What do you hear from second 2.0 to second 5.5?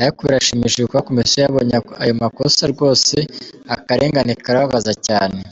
ayo makosa ryose akarengane karababaza cyanee.